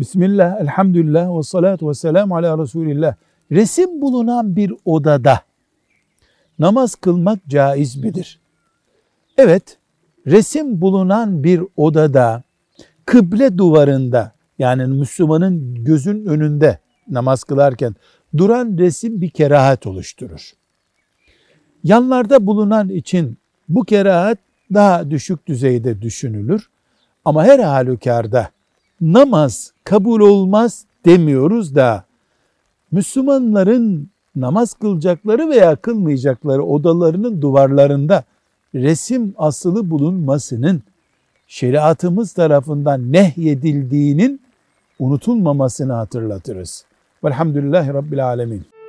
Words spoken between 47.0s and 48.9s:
Velhamdülillahi Rabbil Alemin.